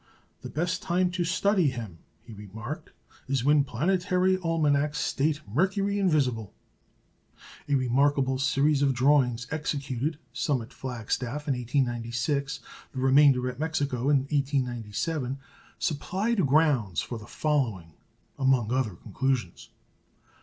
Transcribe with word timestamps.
"The 0.41 0.49
best 0.49 0.81
time 0.81 1.11
to 1.11 1.23
study 1.23 1.69
him," 1.69 1.99
he 2.23 2.33
remarked, 2.33 2.89
"is 3.27 3.43
when 3.43 3.63
planetary 3.63 4.35
almanacs 4.37 4.97
state 4.97 5.41
'Mercury 5.47 5.99
invisible.'" 5.99 6.55
A 7.69 7.75
remarkable 7.75 8.39
series 8.39 8.81
of 8.81 8.95
drawings 8.95 9.45
executed, 9.51 10.17
some 10.33 10.59
at 10.63 10.73
Flagstaff 10.73 11.47
in 11.47 11.53
1896, 11.53 12.61
the 12.93 12.99
remainder 12.99 13.47
at 13.47 13.59
Mexico 13.59 14.09
in 14.09 14.21
1897, 14.31 15.37
supplied 15.77 16.47
grounds 16.47 17.01
for 17.01 17.19
the 17.19 17.27
following, 17.27 17.93
among 18.39 18.71
other, 18.73 18.95
conclusions. 18.95 19.69